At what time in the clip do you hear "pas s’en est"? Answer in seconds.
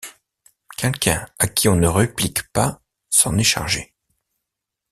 2.53-3.43